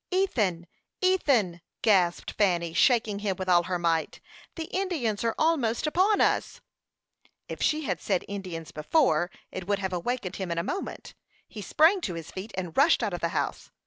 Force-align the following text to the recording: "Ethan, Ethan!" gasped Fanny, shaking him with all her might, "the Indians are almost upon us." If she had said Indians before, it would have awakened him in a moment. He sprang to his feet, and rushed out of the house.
"Ethan, 0.09 0.65
Ethan!" 1.01 1.61
gasped 1.83 2.31
Fanny, 2.31 2.73
shaking 2.73 3.19
him 3.19 3.35
with 3.37 3.47
all 3.47 3.61
her 3.61 3.77
might, 3.77 4.19
"the 4.55 4.63
Indians 4.75 5.23
are 5.23 5.35
almost 5.37 5.85
upon 5.85 6.19
us." 6.19 6.59
If 7.47 7.61
she 7.61 7.81
had 7.83 8.01
said 8.01 8.25
Indians 8.27 8.71
before, 8.71 9.29
it 9.51 9.67
would 9.67 9.77
have 9.77 9.93
awakened 9.93 10.37
him 10.37 10.49
in 10.49 10.57
a 10.57 10.63
moment. 10.63 11.13
He 11.47 11.61
sprang 11.61 12.01
to 12.01 12.15
his 12.15 12.31
feet, 12.31 12.51
and 12.55 12.75
rushed 12.75 13.03
out 13.03 13.13
of 13.13 13.19
the 13.21 13.29
house. 13.29 13.69